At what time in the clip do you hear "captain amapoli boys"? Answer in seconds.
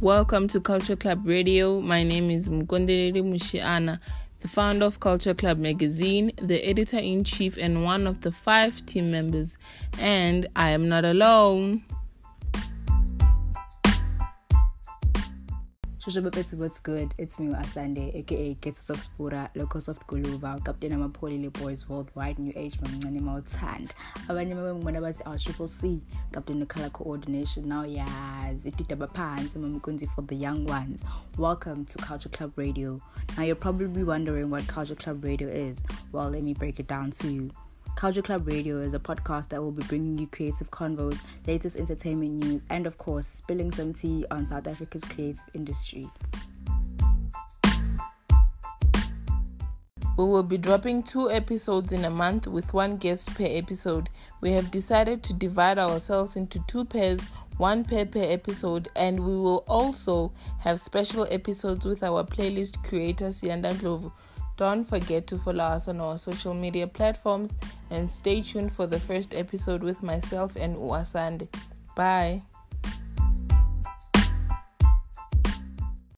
20.64-21.86